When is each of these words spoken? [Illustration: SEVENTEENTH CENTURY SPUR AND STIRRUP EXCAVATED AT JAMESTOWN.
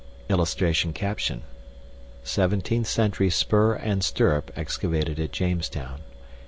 [Illustration: 0.29 0.95
SEVENTEENTH 2.23 2.87
CENTURY 2.87 3.29
SPUR 3.29 3.75
AND 3.75 4.03
STIRRUP 4.03 4.49
EXCAVATED 4.55 5.19
AT 5.19 5.31
JAMESTOWN. 5.31 6.01